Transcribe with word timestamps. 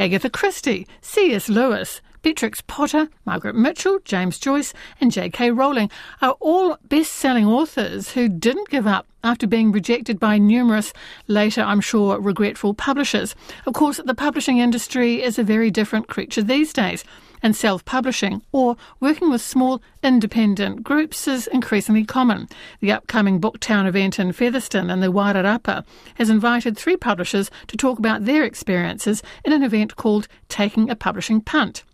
Agatha 0.00 0.30
Christie, 0.30 0.86
C.S. 1.02 1.50
Lewis, 1.50 2.00
Beatrix 2.22 2.62
Potter, 2.62 3.10
Margaret 3.26 3.54
Mitchell, 3.54 3.98
James 4.06 4.38
Joyce, 4.38 4.72
and 4.98 5.12
J.K. 5.12 5.50
Rowling 5.50 5.90
are 6.22 6.38
all 6.40 6.78
best 6.88 7.12
selling 7.12 7.44
authors 7.44 8.12
who 8.12 8.26
didn't 8.26 8.70
give 8.70 8.86
up 8.86 9.06
after 9.22 9.46
being 9.46 9.72
rejected 9.72 10.18
by 10.18 10.38
numerous, 10.38 10.94
later, 11.28 11.60
I'm 11.60 11.82
sure, 11.82 12.18
regretful 12.18 12.72
publishers. 12.72 13.34
Of 13.66 13.74
course, 13.74 14.00
the 14.02 14.14
publishing 14.14 14.56
industry 14.56 15.22
is 15.22 15.38
a 15.38 15.44
very 15.44 15.70
different 15.70 16.08
creature 16.08 16.42
these 16.42 16.72
days, 16.72 17.04
and 17.42 17.56
self 17.56 17.84
publishing 17.84 18.42
or 18.52 18.76
working 19.00 19.30
with 19.30 19.40
small 19.40 19.82
independent 20.02 20.82
groups 20.82 21.26
is 21.28 21.46
increasingly 21.48 22.04
common. 22.04 22.48
The 22.80 22.92
upcoming 22.92 23.40
Booktown 23.40 23.86
event 23.86 24.18
in 24.18 24.32
Featherston 24.32 24.90
and 24.90 25.02
the 25.02 25.12
Wairarapa 25.12 25.84
has 26.16 26.30
invited 26.30 26.76
three 26.76 26.96
publishers 26.96 27.50
to 27.68 27.76
talk 27.76 27.98
about 27.98 28.24
their 28.24 28.44
experiences 28.44 29.22
in 29.44 29.52
an 29.52 29.62
event 29.62 29.96
called 29.96 30.28
Taking 30.48 30.90
a 30.90 30.96
Publishing 30.96 31.40
Punt. 31.40 31.84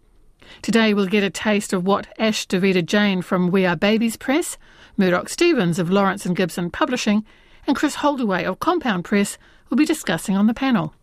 Today 0.62 0.94
we'll 0.94 1.06
get 1.06 1.24
a 1.24 1.30
taste 1.30 1.72
of 1.72 1.84
what 1.84 2.06
Ash 2.18 2.46
Davida 2.46 2.84
Jane 2.84 3.22
from 3.22 3.50
We 3.50 3.66
Are 3.66 3.76
Babies 3.76 4.16
Press, 4.16 4.56
Murdoch 4.96 5.28
Stephens 5.28 5.78
of 5.78 5.90
Lawrence 5.90 6.24
and 6.24 6.36
Gibson 6.36 6.70
Publishing, 6.70 7.24
and 7.66 7.76
Chris 7.76 7.96
Holdaway 7.96 8.44
of 8.44 8.60
Compound 8.60 9.04
Press 9.04 9.38
will 9.68 9.76
be 9.76 9.84
discussing 9.84 10.36
on 10.36 10.46
the 10.46 10.54
panel. 10.54 10.94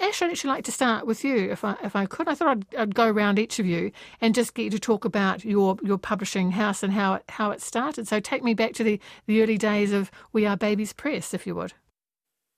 Ash, 0.00 0.22
I'd 0.22 0.30
actually 0.30 0.50
like 0.50 0.64
to 0.64 0.72
start 0.72 1.06
with 1.06 1.24
you, 1.24 1.50
if 1.50 1.64
I 1.64 1.76
if 1.82 1.96
I 1.96 2.06
could. 2.06 2.28
I 2.28 2.34
thought 2.34 2.48
I'd, 2.48 2.74
I'd 2.76 2.94
go 2.94 3.08
around 3.08 3.38
each 3.38 3.58
of 3.58 3.66
you 3.66 3.90
and 4.20 4.34
just 4.34 4.54
get 4.54 4.62
you 4.64 4.70
to 4.70 4.78
talk 4.78 5.04
about 5.04 5.44
your, 5.44 5.76
your 5.82 5.98
publishing 5.98 6.52
house 6.52 6.82
and 6.84 6.92
how 6.92 7.14
it, 7.14 7.24
how 7.28 7.50
it 7.50 7.60
started. 7.60 8.06
So 8.06 8.20
take 8.20 8.44
me 8.44 8.54
back 8.54 8.74
to 8.74 8.84
the, 8.84 9.00
the 9.26 9.42
early 9.42 9.58
days 9.58 9.92
of 9.92 10.10
We 10.32 10.46
Are 10.46 10.56
Babies 10.56 10.92
Press, 10.92 11.34
if 11.34 11.46
you 11.46 11.56
would. 11.56 11.72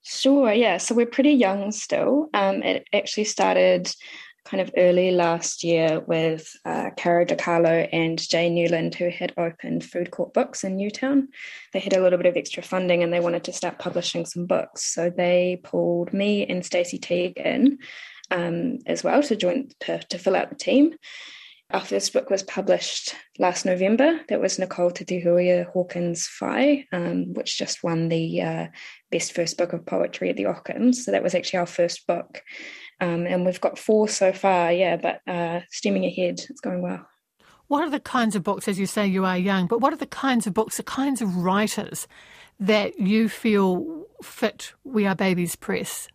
Sure, 0.02 0.52
yeah. 0.52 0.76
So 0.76 0.94
we're 0.94 1.06
pretty 1.06 1.32
young 1.32 1.72
still. 1.72 2.28
Um, 2.34 2.62
it 2.62 2.86
actually 2.92 3.24
started 3.24 3.94
kind 4.44 4.60
of 4.60 4.70
early 4.76 5.10
last 5.10 5.62
year 5.62 6.00
with 6.00 6.50
uh, 6.64 6.90
Cara 6.96 7.26
DeCarlo 7.26 7.88
and 7.92 8.18
Jay 8.18 8.50
Nieuwland, 8.50 8.94
who 8.94 9.08
had 9.08 9.32
opened 9.36 9.84
Food 9.84 10.10
Court 10.10 10.32
Books 10.32 10.64
in 10.64 10.76
Newtown. 10.76 11.28
They 11.72 11.80
had 11.80 11.96
a 11.96 12.00
little 12.00 12.18
bit 12.18 12.26
of 12.26 12.36
extra 12.36 12.62
funding 12.62 13.02
and 13.02 13.12
they 13.12 13.20
wanted 13.20 13.44
to 13.44 13.52
start 13.52 13.78
publishing 13.78 14.24
some 14.24 14.46
books. 14.46 14.84
So 14.84 15.10
they 15.10 15.60
pulled 15.62 16.12
me 16.12 16.46
and 16.46 16.64
Stacey 16.64 16.98
Teague 16.98 17.38
in 17.38 17.78
um, 18.30 18.78
as 18.86 19.04
well 19.04 19.22
to 19.22 19.36
join 19.36 19.68
to, 19.80 19.98
to 19.98 20.18
fill 20.18 20.36
out 20.36 20.50
the 20.50 20.56
team. 20.56 20.94
Our 21.72 21.80
first 21.80 22.12
book 22.12 22.30
was 22.30 22.42
published 22.42 23.14
last 23.38 23.64
November. 23.64 24.20
That 24.28 24.40
was 24.40 24.58
Nicole 24.58 24.90
Titihuia 24.90 25.66
Hawkins 25.70 26.28
Whai, 26.40 26.86
um, 26.92 27.32
which 27.32 27.56
just 27.56 27.84
won 27.84 28.08
the 28.08 28.42
uh, 28.42 28.66
best 29.12 29.32
first 29.32 29.56
book 29.56 29.72
of 29.72 29.86
poetry 29.86 30.30
at 30.30 30.36
the 30.36 30.44
Ockhams. 30.44 30.96
So 30.96 31.12
that 31.12 31.22
was 31.22 31.36
actually 31.36 31.60
our 31.60 31.66
first 31.66 32.08
book. 32.08 32.42
Um, 33.00 33.26
and 33.26 33.46
we've 33.46 33.60
got 33.60 33.78
four 33.78 34.08
so 34.08 34.32
far, 34.32 34.72
yeah, 34.72 34.96
but 34.96 35.20
uh, 35.26 35.60
steaming 35.70 36.04
ahead. 36.04 36.40
It's 36.48 36.60
going 36.60 36.82
well. 36.82 37.06
What 37.68 37.82
are 37.82 37.90
the 37.90 38.00
kinds 38.00 38.34
of 38.34 38.42
books, 38.42 38.66
as 38.66 38.78
you 38.78 38.86
say, 38.86 39.06
you 39.06 39.24
are 39.24 39.38
young, 39.38 39.66
but 39.66 39.80
what 39.80 39.92
are 39.92 39.96
the 39.96 40.06
kinds 40.06 40.46
of 40.46 40.54
books, 40.54 40.76
the 40.76 40.82
kinds 40.82 41.22
of 41.22 41.36
writers 41.36 42.08
that 42.58 42.98
you 42.98 43.28
feel 43.28 44.06
fit 44.22 44.74
We 44.84 45.06
Are 45.06 45.14
Babies 45.14 45.56
Press? 45.56 46.08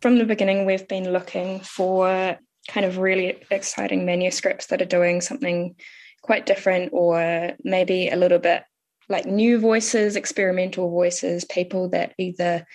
From 0.00 0.18
the 0.18 0.24
beginning, 0.24 0.64
we've 0.66 0.86
been 0.86 1.12
looking 1.12 1.60
for 1.60 2.38
kind 2.68 2.86
of 2.86 2.98
really 2.98 3.42
exciting 3.50 4.04
manuscripts 4.04 4.66
that 4.66 4.82
are 4.82 4.84
doing 4.86 5.20
something 5.20 5.74
quite 6.22 6.46
different 6.46 6.90
or 6.92 7.52
maybe 7.64 8.08
a 8.10 8.16
little 8.16 8.38
bit 8.38 8.64
like 9.08 9.24
new 9.24 9.58
voices, 9.58 10.14
experimental 10.14 10.90
voices, 10.90 11.44
people 11.46 11.88
that 11.88 12.12
either 12.18 12.66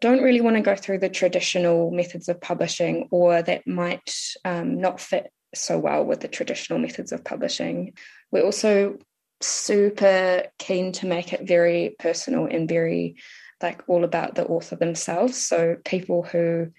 don't 0.00 0.22
really 0.22 0.40
want 0.40 0.56
to 0.56 0.62
go 0.62 0.74
through 0.74 0.98
the 0.98 1.08
traditional 1.08 1.90
methods 1.90 2.28
of 2.28 2.40
publishing 2.40 3.08
or 3.10 3.42
that 3.42 3.66
might 3.66 4.14
um, 4.44 4.80
not 4.80 5.00
fit 5.00 5.32
so 5.54 5.78
well 5.78 6.04
with 6.04 6.20
the 6.20 6.28
traditional 6.28 6.78
methods 6.78 7.12
of 7.12 7.24
publishing. 7.24 7.92
We're 8.30 8.44
also 8.44 8.98
super 9.40 10.44
keen 10.58 10.92
to 10.92 11.06
make 11.06 11.32
it 11.32 11.46
very 11.46 11.96
personal 11.98 12.46
and 12.46 12.68
very 12.68 13.16
like 13.62 13.82
all 13.88 14.04
about 14.04 14.34
the 14.34 14.46
author 14.46 14.76
themselves. 14.76 15.36
So 15.36 15.76
people 15.84 16.22
who 16.22 16.70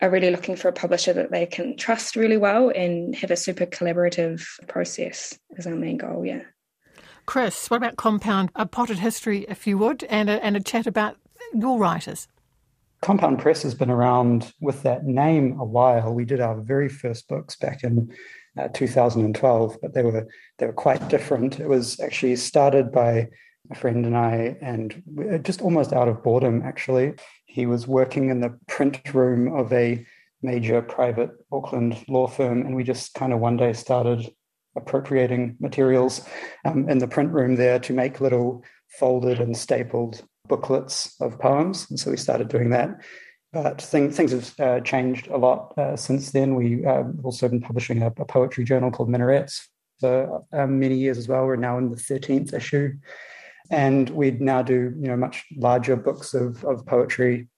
are 0.00 0.10
really 0.10 0.30
looking 0.30 0.56
for 0.56 0.68
a 0.68 0.72
publisher 0.72 1.12
that 1.14 1.30
they 1.30 1.46
can 1.46 1.76
trust 1.76 2.16
really 2.16 2.36
well 2.36 2.70
and 2.70 3.14
have 3.16 3.30
a 3.30 3.36
super 3.36 3.66
collaborative 3.66 4.44
process 4.66 5.38
is 5.56 5.66
our 5.66 5.74
main 5.74 5.96
goal, 5.96 6.24
yeah. 6.24 6.42
Chris, 7.24 7.68
what 7.68 7.78
about 7.78 7.96
Compound, 7.96 8.50
a 8.54 8.66
potted 8.66 8.98
history, 8.98 9.44
if 9.48 9.66
you 9.66 9.78
would, 9.78 10.04
and 10.04 10.30
a, 10.30 10.42
and 10.44 10.56
a 10.56 10.60
chat 10.60 10.86
about 10.86 11.16
your 11.52 11.78
writers? 11.78 12.28
Compound 13.06 13.38
Press 13.38 13.62
has 13.62 13.72
been 13.72 13.88
around 13.88 14.52
with 14.60 14.82
that 14.82 15.04
name 15.04 15.60
a 15.60 15.64
while. 15.64 16.12
We 16.12 16.24
did 16.24 16.40
our 16.40 16.60
very 16.60 16.88
first 16.88 17.28
books 17.28 17.54
back 17.54 17.84
in 17.84 18.12
uh, 18.58 18.66
2012, 18.74 19.78
but 19.80 19.94
they 19.94 20.02
were 20.02 20.26
they 20.58 20.66
were 20.66 20.72
quite 20.72 21.06
different. 21.08 21.60
It 21.60 21.68
was 21.68 22.00
actually 22.00 22.34
started 22.34 22.90
by 22.90 23.28
a 23.70 23.76
friend 23.76 24.06
and 24.06 24.16
I, 24.16 24.56
and 24.60 25.04
just 25.44 25.62
almost 25.62 25.92
out 25.92 26.08
of 26.08 26.24
boredom. 26.24 26.62
Actually, 26.64 27.14
he 27.44 27.64
was 27.64 27.86
working 27.86 28.30
in 28.30 28.40
the 28.40 28.58
print 28.66 29.00
room 29.14 29.54
of 29.56 29.72
a 29.72 30.04
major 30.42 30.82
private 30.82 31.30
Auckland 31.52 32.04
law 32.08 32.26
firm, 32.26 32.62
and 32.62 32.74
we 32.74 32.82
just 32.82 33.14
kind 33.14 33.32
of 33.32 33.38
one 33.38 33.56
day 33.56 33.72
started 33.72 34.28
appropriating 34.76 35.56
materials 35.60 36.26
um, 36.64 36.88
in 36.88 36.98
the 36.98 37.06
print 37.06 37.30
room 37.30 37.54
there 37.54 37.78
to 37.78 37.92
make 37.92 38.20
little 38.20 38.64
folded 38.88 39.38
and 39.38 39.56
stapled 39.56 40.24
booklets 40.48 41.14
of 41.20 41.38
poems. 41.38 41.86
And 41.90 41.98
so 41.98 42.10
we 42.10 42.16
started 42.16 42.48
doing 42.48 42.70
that. 42.70 42.90
But 43.52 43.80
thing, 43.80 44.10
things 44.10 44.32
have 44.32 44.60
uh, 44.60 44.80
changed 44.80 45.28
a 45.28 45.36
lot 45.36 45.72
uh, 45.78 45.96
since 45.96 46.32
then. 46.32 46.54
We 46.54 46.84
uh, 46.84 47.04
also 47.22 47.48
been 47.48 47.60
publishing 47.60 48.02
a, 48.02 48.08
a, 48.08 48.24
poetry 48.24 48.64
journal 48.64 48.90
called 48.90 49.08
Minarets 49.08 49.66
for 50.00 50.44
um, 50.52 50.78
many 50.78 50.96
years 50.96 51.16
as 51.16 51.28
well. 51.28 51.46
We're 51.46 51.56
now 51.56 51.78
in 51.78 51.90
the 51.90 51.96
13th 51.96 52.52
issue. 52.52 52.92
And 53.70 54.10
we'd 54.10 54.40
now 54.40 54.62
do 54.62 54.94
you 55.00 55.08
know 55.08 55.16
much 55.16 55.44
larger 55.56 55.96
books 55.96 56.34
of, 56.34 56.64
of 56.64 56.84
poetry 56.86 57.48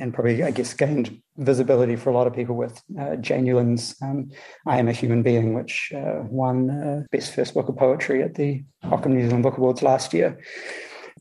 and 0.00 0.14
probably, 0.14 0.42
I 0.44 0.50
guess, 0.50 0.74
gained 0.74 1.20
visibility 1.36 1.96
for 1.96 2.10
a 2.10 2.12
lot 2.12 2.26
of 2.26 2.34
people 2.34 2.56
with 2.56 2.80
uh, 2.98 3.16
Jay 3.16 3.40
Nieuwland's 3.40 3.96
um, 4.02 4.30
I 4.66 4.78
Am 4.78 4.88
a 4.88 4.92
Human 4.92 5.22
Being, 5.22 5.54
which 5.54 5.92
uh, 5.94 6.22
won 6.28 6.70
uh, 6.70 7.02
Best 7.10 7.34
First 7.34 7.54
Book 7.54 7.68
of 7.68 7.76
Poetry 7.76 8.22
at 8.22 8.34
the 8.34 8.64
Ockham 8.84 9.14
New 9.14 9.24
Zealand 9.24 9.42
Book 9.42 9.58
Awards 9.58 9.82
last 9.82 10.14
year. 10.14 10.38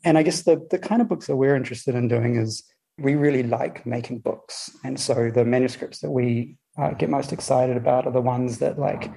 And 0.04 0.18
I 0.18 0.24
guess 0.24 0.44
the, 0.44 0.66
the 0.70 0.80
kind 0.80 1.02
of 1.02 1.08
books 1.08 1.28
that 1.28 1.36
we're 1.36 1.56
interested 1.56 1.96
in 1.96 2.08
doing 2.08 2.36
is 2.36 2.64
we 2.98 3.16
really 3.16 3.44
like 3.44 3.86
making 3.86 4.20
books. 4.20 4.72
And 4.84 5.00
so 5.00 5.30
the 5.32 5.46
manuscripts 5.46 6.00
that 6.00 6.12
we 6.12 6.58
uh, 6.78 6.92
get 6.92 7.10
most 7.10 7.32
excited 7.32 7.78
about 7.78 8.08
are 8.08 8.12
the 8.12 8.22
ones 8.22 8.60
that 8.60 8.80
like 8.80 9.12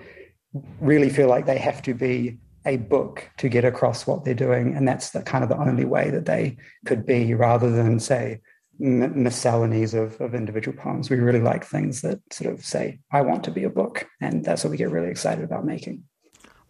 really 0.80 1.10
feel 1.10 1.28
like 1.28 1.46
they 1.46 1.58
have 1.58 1.82
to 1.82 1.94
be 1.94 2.38
a 2.66 2.76
book 2.76 3.28
to 3.38 3.48
get 3.48 3.64
across 3.64 4.06
what 4.06 4.24
they're 4.24 4.34
doing. 4.34 4.76
And 4.76 4.86
that's 4.86 5.10
the 5.10 5.22
kind 5.22 5.42
of 5.42 5.48
the 5.48 5.58
only 5.58 5.84
way 5.84 6.10
that 6.10 6.26
they 6.26 6.56
could 6.84 7.06
be 7.06 7.34
rather 7.34 7.70
than 7.70 7.98
say, 8.00 8.40
miscellanies 8.78 9.92
of, 9.92 10.18
of 10.20 10.34
individual 10.34 10.76
poems. 10.76 11.10
We 11.10 11.18
really 11.18 11.40
like 11.40 11.64
things 11.64 12.00
that 12.00 12.20
sort 12.32 12.52
of 12.52 12.64
say, 12.64 13.00
I 13.12 13.20
want 13.20 13.44
to 13.44 13.50
be 13.50 13.64
a 13.64 13.70
book. 13.70 14.06
And 14.20 14.44
that's 14.44 14.64
what 14.64 14.70
we 14.70 14.76
get 14.78 14.90
really 14.90 15.10
excited 15.10 15.44
about 15.44 15.66
making. 15.66 16.04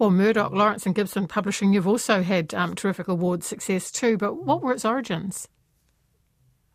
Well, 0.00 0.10
Murdoch, 0.10 0.52
Lawrence 0.52 0.86
and 0.86 0.94
Gibson 0.94 1.28
Publishing, 1.28 1.74
you've 1.74 1.86
also 1.86 2.22
had 2.22 2.54
um, 2.54 2.74
terrific 2.74 3.06
award 3.06 3.44
success 3.44 3.90
too, 3.90 4.16
but 4.16 4.42
what 4.46 4.62
were 4.62 4.72
its 4.72 4.86
origins? 4.86 5.46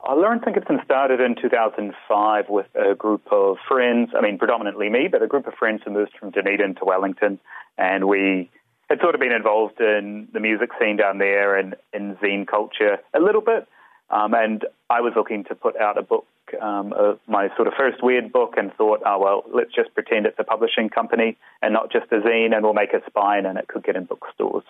Uh, 0.08 0.16
Lawrence 0.16 0.44
and 0.46 0.54
Gibson 0.54 0.80
started 0.86 1.20
in 1.20 1.36
2005 1.42 2.46
with 2.50 2.68
a 2.76 2.94
group 2.94 3.24
of 3.32 3.58
friends, 3.68 4.12
I 4.16 4.22
mean, 4.22 4.38
predominantly 4.38 4.90
me, 4.90 5.08
but 5.12 5.24
a 5.24 5.28
group 5.28 5.48
of 5.48 5.56
friends 5.56 5.82
who 5.84 5.90
moved 5.90 6.12
from 6.20 6.30
Dunedin 6.30 6.76
to 6.76 6.86
Wellington, 6.86 7.40
and 7.80 8.08
we 8.08 8.52
had 8.92 9.00
sort 9.02 9.16
of 9.16 9.22
been 9.22 9.32
involved 9.32 9.82
in 9.82 10.28
the 10.32 10.40
music 10.40 10.70
scene 10.80 10.98
down 10.98 11.18
there 11.18 11.58
and 11.58 11.74
in 11.94 12.18
zine 12.18 12.46
culture 12.46 13.00
a 13.16 13.20
little 13.20 13.42
bit. 13.42 13.68
Um, 14.10 14.34
and 14.34 14.66
I 14.90 15.02
was 15.02 15.14
looking 15.16 15.44
to 15.46 15.56
put 15.56 15.80
out 15.80 15.98
a 15.98 16.04
book 16.04 16.26
um, 16.62 16.94
my 17.28 17.50
sort 17.56 17.68
of 17.68 17.74
first 17.78 18.04
weird 18.04 18.32
book 18.32 18.54
and 18.58 18.74
thought, 18.76 19.02
oh, 19.06 19.20
well, 19.20 19.44
let's 19.54 19.74
just 19.74 19.94
pretend 19.94 20.26
it's 20.26 20.40
a 20.40 20.44
publishing 20.44 20.90
company 20.90 21.38
and 21.62 21.74
not 21.74 21.92
just 21.92 22.12
a 22.12 22.18
zine, 22.18 22.54
and 22.54 22.64
we'll 22.64 22.74
make 22.74 22.94
a 22.94 23.02
spine 23.08 23.46
and 23.46 23.58
it 23.58 23.68
could 23.68 23.84
get 23.84 23.96
in 23.96 24.06
bookstores. 24.06 24.64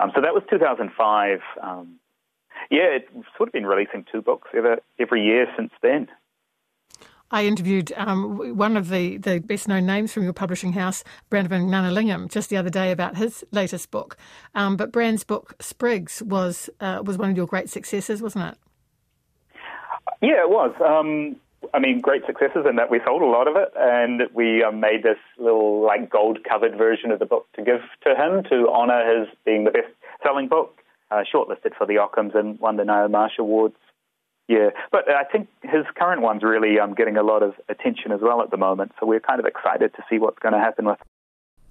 Um, 0.00 0.12
so 0.14 0.20
that 0.20 0.34
was 0.34 0.42
2005. 0.50 1.40
Um, 1.62 1.96
yeah, 2.70 2.98
it's 2.98 3.08
sort 3.36 3.48
of 3.48 3.52
been 3.52 3.66
releasing 3.66 4.04
two 4.10 4.20
books 4.20 4.48
every, 4.54 4.76
every 4.98 5.24
year 5.24 5.46
since 5.56 5.70
then. 5.82 6.08
I 7.30 7.44
interviewed 7.46 7.92
um, 7.96 8.56
one 8.56 8.76
of 8.76 8.88
the, 8.88 9.16
the 9.16 9.40
best 9.40 9.66
known 9.68 9.86
names 9.86 10.12
from 10.12 10.22
your 10.22 10.32
publishing 10.32 10.72
house, 10.72 11.02
Brannavan 11.30 11.68
Gnanalingam, 11.68 12.30
just 12.30 12.50
the 12.50 12.56
other 12.56 12.70
day 12.70 12.92
about 12.92 13.16
his 13.16 13.44
latest 13.50 13.90
book. 13.90 14.16
Um, 14.54 14.76
but 14.76 14.92
Brand's 14.92 15.24
book, 15.24 15.54
Sprigs, 15.60 16.22
was, 16.22 16.70
uh, 16.80 17.02
was 17.04 17.18
one 17.18 17.30
of 17.30 17.36
your 17.36 17.46
great 17.46 17.68
successes, 17.68 18.22
wasn't 18.22 18.52
it? 18.52 18.58
Yeah, 20.22 20.42
it 20.42 20.50
was. 20.50 20.72
Um, 20.80 21.36
I 21.74 21.78
mean, 21.78 22.00
great 22.00 22.22
successes 22.26 22.64
in 22.68 22.76
that 22.76 22.90
we 22.90 23.00
sold 23.04 23.22
a 23.22 23.26
lot 23.26 23.48
of 23.48 23.56
it, 23.56 23.72
and 23.76 24.22
we 24.32 24.62
um, 24.62 24.80
made 24.80 25.02
this 25.02 25.18
little 25.38 25.84
like 25.84 26.10
gold 26.10 26.38
covered 26.48 26.76
version 26.76 27.10
of 27.10 27.18
the 27.18 27.26
book 27.26 27.46
to 27.56 27.62
give 27.62 27.80
to 28.04 28.10
him 28.10 28.44
to 28.44 28.68
honour 28.68 29.18
his 29.18 29.28
being 29.44 29.64
the 29.64 29.70
best 29.70 29.92
selling 30.22 30.48
book, 30.48 30.78
uh, 31.10 31.22
shortlisted 31.32 31.76
for 31.76 31.86
the 31.86 31.94
Ockhams 31.94 32.36
and 32.36 32.58
won 32.60 32.76
the 32.76 32.84
Ngaio 32.84 33.10
Marsh 33.10 33.34
Awards. 33.38 33.76
Yeah, 34.48 34.70
but 34.92 35.10
I 35.10 35.24
think 35.24 35.48
his 35.62 35.84
current 35.98 36.22
one's 36.22 36.42
really 36.42 36.78
um, 36.78 36.94
getting 36.94 37.16
a 37.16 37.22
lot 37.22 37.42
of 37.42 37.54
attention 37.68 38.12
as 38.12 38.20
well 38.22 38.40
at 38.42 38.50
the 38.50 38.56
moment. 38.56 38.92
So 39.00 39.06
we're 39.06 39.20
kind 39.20 39.40
of 39.40 39.46
excited 39.46 39.92
to 39.94 40.04
see 40.08 40.18
what's 40.18 40.38
going 40.38 40.52
to 40.52 40.60
happen 40.60 40.84
with. 40.84 40.98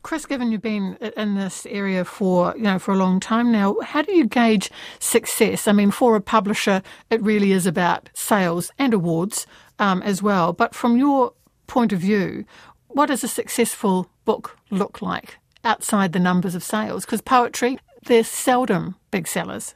Chris, 0.04 0.27
given 0.27 0.51
you've 0.51 0.62
been 0.62 0.98
in 1.18 1.33
this 1.33 1.66
area 1.66 2.06
for 2.06 2.54
you 2.56 2.63
know 2.63 2.77
for 2.77 2.94
a 2.94 2.98
long 2.98 3.19
time 3.19 3.51
now, 3.51 3.75
how 3.81 4.04
do 4.04 4.13
you 4.13 4.27
gauge 4.27 4.69
success? 5.00 5.68
I 5.68 5.72
mean, 5.72 5.89
for 5.89 6.16
a 6.16 6.22
publisher, 6.22 6.83
it 7.10 7.22
really 7.24 7.51
is 7.54 7.66
about 7.66 8.10
sales 8.13 8.72
and 8.77 8.94
awards 8.94 9.48
um, 9.80 10.04
as 10.04 10.22
well. 10.22 10.54
But 10.54 10.75
from 10.75 10.98
your 10.98 11.33
point 11.66 11.92
of 11.92 12.00
view, 12.01 12.45
what 12.89 13.07
does 13.07 13.24
a 13.24 13.27
successful 13.27 14.07
book 14.25 14.57
look 14.69 15.01
like 15.01 15.39
outside 15.63 16.13
the 16.13 16.19
numbers 16.19 16.54
of 16.54 16.63
sales? 16.63 17.04
Because 17.04 17.22
poetry, 17.22 17.80
they're 18.06 18.24
seldom 18.24 18.95
big 19.10 19.27
sellers. 19.27 19.74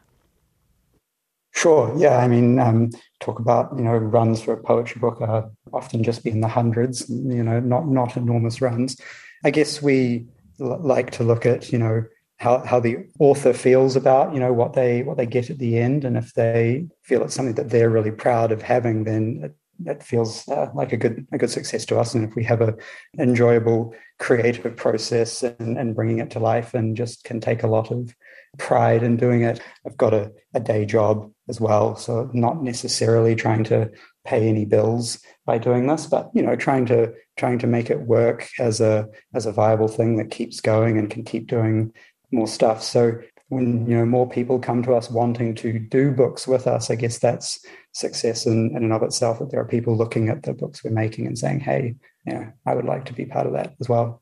Sure. 1.53 1.93
Yeah. 1.97 2.17
I 2.17 2.27
mean, 2.27 2.59
um, 2.59 2.89
talk 3.19 3.39
about 3.39 3.75
you 3.75 3.83
know 3.83 3.95
runs 3.97 4.41
for 4.41 4.53
a 4.53 4.63
poetry 4.63 4.99
book 4.99 5.19
are 5.21 5.49
often 5.73 6.03
just 6.03 6.23
be 6.23 6.29
in 6.29 6.41
the 6.41 6.47
hundreds. 6.47 7.09
You 7.09 7.43
know, 7.43 7.59
not 7.59 7.87
not 7.87 8.15
enormous 8.15 8.61
runs. 8.61 8.97
I 9.43 9.51
guess 9.51 9.81
we 9.81 10.25
l- 10.61 10.79
like 10.81 11.11
to 11.11 11.23
look 11.23 11.45
at 11.45 11.71
you 11.71 11.79
know 11.79 12.05
how 12.37 12.59
how 12.65 12.79
the 12.79 12.97
author 13.19 13.53
feels 13.53 13.95
about 13.95 14.33
you 14.33 14.39
know 14.39 14.53
what 14.53 14.73
they 14.73 15.03
what 15.03 15.17
they 15.17 15.25
get 15.25 15.49
at 15.49 15.57
the 15.57 15.77
end, 15.79 16.05
and 16.05 16.17
if 16.17 16.33
they 16.33 16.87
feel 17.03 17.23
it's 17.23 17.33
something 17.35 17.55
that 17.55 17.69
they're 17.69 17.89
really 17.89 18.11
proud 18.11 18.51
of 18.51 18.61
having, 18.61 19.03
then 19.03 19.53
it 19.85 20.03
feels 20.03 20.47
uh, 20.49 20.69
like 20.73 20.93
a 20.93 20.97
good 20.97 21.25
a 21.31 21.37
good 21.37 21.49
success 21.49 21.83
to 21.85 21.99
us. 21.99 22.13
And 22.13 22.23
if 22.29 22.35
we 22.35 22.43
have 22.45 22.61
a 22.61 22.75
enjoyable 23.17 23.93
creative 24.19 24.75
process 24.75 25.41
and, 25.43 25.77
and 25.77 25.95
bringing 25.95 26.19
it 26.19 26.29
to 26.31 26.39
life, 26.39 26.73
and 26.73 26.95
just 26.95 27.23
can 27.23 27.41
take 27.41 27.63
a 27.63 27.67
lot 27.67 27.91
of 27.91 28.13
pride 28.57 29.03
in 29.03 29.17
doing 29.17 29.43
it. 29.43 29.61
I've 29.85 29.97
got 29.97 30.13
a, 30.13 30.31
a 30.53 30.59
day 30.59 30.85
job 30.85 31.31
as 31.47 31.59
well, 31.59 31.95
so 31.95 32.29
not 32.33 32.63
necessarily 32.63 33.35
trying 33.35 33.63
to 33.65 33.91
pay 34.25 34.47
any 34.47 34.65
bills 34.65 35.19
by 35.45 35.57
doing 35.57 35.87
this, 35.87 36.05
but 36.05 36.29
you 36.33 36.41
know, 36.41 36.55
trying 36.55 36.85
to 36.87 37.13
trying 37.37 37.59
to 37.59 37.67
make 37.67 37.89
it 37.89 38.01
work 38.01 38.47
as 38.59 38.81
a 38.81 39.07
as 39.33 39.45
a 39.45 39.51
viable 39.51 39.87
thing 39.87 40.17
that 40.17 40.31
keeps 40.31 40.61
going 40.61 40.97
and 40.97 41.09
can 41.09 41.23
keep 41.23 41.47
doing 41.47 41.91
more 42.31 42.47
stuff. 42.47 42.83
So 42.83 43.19
when 43.49 43.87
you 43.87 43.97
know 43.97 44.05
more 44.05 44.29
people 44.29 44.59
come 44.59 44.83
to 44.83 44.93
us 44.93 45.09
wanting 45.09 45.55
to 45.55 45.79
do 45.79 46.11
books 46.11 46.47
with 46.47 46.67
us, 46.67 46.91
I 46.91 46.95
guess 46.95 47.17
that's 47.17 47.65
success 47.93 48.45
in, 48.45 48.71
in 48.75 48.83
and 48.83 48.93
of 48.93 49.03
itself. 49.03 49.39
That 49.39 49.51
there 49.51 49.59
are 49.59 49.65
people 49.65 49.97
looking 49.97 50.29
at 50.29 50.43
the 50.43 50.53
books 50.53 50.83
we're 50.83 50.91
making 50.91 51.25
and 51.25 51.37
saying, 51.37 51.61
"Hey, 51.61 51.95
you 52.25 52.33
know, 52.33 52.53
I 52.65 52.75
would 52.75 52.85
like 52.85 53.05
to 53.05 53.13
be 53.13 53.25
part 53.25 53.47
of 53.47 53.53
that 53.53 53.75
as 53.79 53.89
well." 53.89 54.21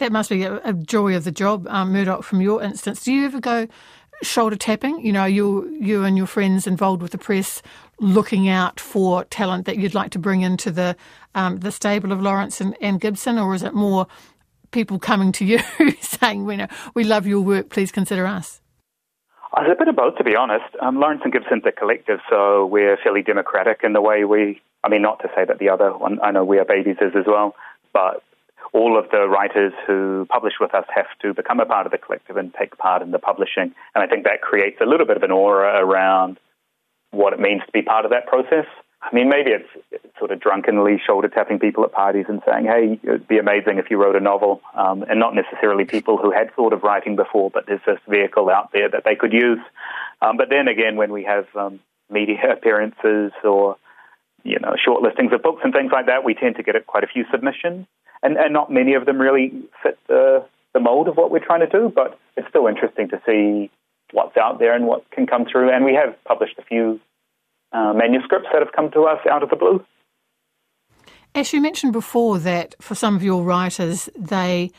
That 0.00 0.12
must 0.12 0.30
be 0.30 0.44
a, 0.44 0.72
joy 0.72 1.14
of 1.14 1.24
the 1.24 1.30
job, 1.30 1.66
um, 1.68 1.92
Murdoch. 1.92 2.24
From 2.24 2.40
your 2.40 2.62
instance, 2.62 3.04
do 3.04 3.12
you 3.12 3.26
ever 3.26 3.38
go 3.38 3.68
shoulder 4.22 4.56
tapping? 4.56 5.04
You 5.04 5.12
know, 5.12 5.26
you 5.26 5.68
you 5.78 6.04
and 6.04 6.16
your 6.16 6.26
friends 6.26 6.66
involved 6.66 7.02
with 7.02 7.12
the 7.12 7.18
press, 7.18 7.60
looking 7.98 8.48
out 8.48 8.80
for 8.80 9.24
talent 9.24 9.66
that 9.66 9.76
you'd 9.76 9.94
like 9.94 10.10
to 10.12 10.18
bring 10.18 10.40
into 10.40 10.70
the 10.70 10.96
um, 11.34 11.58
the 11.58 11.70
stable 11.70 12.12
of 12.12 12.22
Lawrence 12.22 12.62
and, 12.62 12.74
and 12.80 12.98
Gibson, 12.98 13.38
or 13.38 13.54
is 13.54 13.62
it 13.62 13.74
more 13.74 14.06
people 14.70 14.98
coming 14.98 15.32
to 15.32 15.44
you 15.44 15.58
saying, 16.00 16.46
"We 16.46 16.56
know 16.56 16.68
we 16.94 17.04
love 17.04 17.26
your 17.26 17.42
work. 17.42 17.68
Please 17.68 17.92
consider 17.92 18.26
us." 18.26 18.62
It's 19.58 19.70
a 19.70 19.76
bit 19.78 19.88
of 19.88 19.96
both, 19.96 20.16
to 20.16 20.24
be 20.24 20.34
honest. 20.34 20.64
Um, 20.80 20.98
Lawrence 20.98 21.20
and 21.24 21.32
Gibson's 21.32 21.64
a 21.66 21.72
collective, 21.72 22.20
so 22.30 22.64
we're 22.64 22.96
fairly 22.96 23.20
democratic 23.20 23.80
in 23.84 23.92
the 23.92 24.00
way 24.00 24.24
we. 24.24 24.62
I 24.82 24.88
mean, 24.88 25.02
not 25.02 25.18
to 25.18 25.28
say 25.36 25.44
that 25.44 25.58
the 25.58 25.68
other 25.68 25.94
one, 25.94 26.20
I 26.22 26.30
know 26.30 26.42
we 26.42 26.58
are 26.58 26.64
babies 26.64 26.96
as 27.02 27.26
well, 27.26 27.54
but 27.92 28.22
all 28.72 28.98
of 28.98 29.10
the 29.10 29.28
writers 29.28 29.72
who 29.86 30.26
publish 30.30 30.54
with 30.60 30.74
us 30.74 30.84
have 30.94 31.06
to 31.22 31.34
become 31.34 31.60
a 31.60 31.66
part 31.66 31.86
of 31.86 31.92
the 31.92 31.98
collective 31.98 32.36
and 32.36 32.54
take 32.54 32.76
part 32.78 33.02
in 33.02 33.10
the 33.10 33.18
publishing. 33.18 33.74
And 33.94 34.04
I 34.04 34.06
think 34.06 34.24
that 34.24 34.42
creates 34.42 34.78
a 34.80 34.86
little 34.86 35.06
bit 35.06 35.16
of 35.16 35.22
an 35.22 35.30
aura 35.30 35.84
around 35.84 36.38
what 37.10 37.32
it 37.32 37.40
means 37.40 37.62
to 37.66 37.72
be 37.72 37.82
part 37.82 38.04
of 38.04 38.12
that 38.12 38.26
process. 38.26 38.66
I 39.02 39.14
mean, 39.14 39.28
maybe 39.28 39.50
it's, 39.50 39.68
it's 39.90 40.18
sort 40.18 40.30
of 40.30 40.40
drunkenly 40.40 41.00
shoulder 41.04 41.28
tapping 41.28 41.58
people 41.58 41.84
at 41.84 41.92
parties 41.92 42.26
and 42.28 42.42
saying, 42.46 42.66
hey, 42.66 43.00
it'd 43.02 43.26
be 43.26 43.38
amazing 43.38 43.78
if 43.78 43.90
you 43.90 44.00
wrote 44.00 44.14
a 44.14 44.20
novel, 44.20 44.60
um, 44.74 45.02
and 45.08 45.18
not 45.18 45.34
necessarily 45.34 45.84
people 45.84 46.18
who 46.18 46.30
had 46.30 46.54
thought 46.54 46.72
of 46.72 46.82
writing 46.82 47.16
before, 47.16 47.50
but 47.50 47.66
there's 47.66 47.80
this 47.86 47.98
vehicle 48.08 48.50
out 48.50 48.72
there 48.72 48.90
that 48.90 49.04
they 49.04 49.16
could 49.16 49.32
use. 49.32 49.58
Um, 50.20 50.36
but 50.36 50.50
then 50.50 50.68
again, 50.68 50.96
when 50.96 51.12
we 51.12 51.24
have 51.24 51.46
um, 51.56 51.80
media 52.10 52.36
appearances 52.52 53.32
or 53.42 53.76
you 54.44 54.58
know, 54.58 54.74
short 54.82 55.02
listings 55.02 55.32
of 55.32 55.42
books 55.42 55.60
and 55.64 55.72
things 55.72 55.92
like 55.92 56.06
that, 56.06 56.24
we 56.24 56.34
tend 56.34 56.56
to 56.56 56.62
get 56.62 56.86
quite 56.86 57.04
a 57.04 57.06
few 57.06 57.24
submissions 57.30 57.86
and, 58.22 58.36
and 58.36 58.52
not 58.52 58.70
many 58.70 58.94
of 58.94 59.06
them 59.06 59.20
really 59.20 59.52
fit 59.82 59.98
the, 60.08 60.44
the 60.74 60.80
mold 60.80 61.08
of 61.08 61.16
what 61.16 61.30
we're 61.30 61.44
trying 61.44 61.60
to 61.60 61.66
do, 61.66 61.92
but 61.94 62.18
it's 62.36 62.48
still 62.48 62.66
interesting 62.66 63.08
to 63.08 63.20
see 63.26 63.70
what's 64.12 64.36
out 64.36 64.58
there 64.58 64.74
and 64.74 64.86
what 64.86 65.08
can 65.10 65.26
come 65.26 65.44
through. 65.44 65.70
And 65.70 65.84
we 65.84 65.94
have 65.94 66.16
published 66.24 66.58
a 66.58 66.62
few 66.62 67.00
uh, 67.72 67.92
manuscripts 67.94 68.48
that 68.52 68.60
have 68.60 68.72
come 68.72 68.90
to 68.92 69.04
us 69.04 69.20
out 69.30 69.42
of 69.42 69.50
the 69.50 69.56
blue. 69.56 69.84
As 71.34 71.52
you 71.52 71.60
mentioned 71.60 71.92
before, 71.92 72.38
that 72.40 72.74
for 72.80 72.96
some 72.96 73.14
of 73.14 73.22
your 73.22 73.44
writers, 73.44 74.08
they 74.18 74.72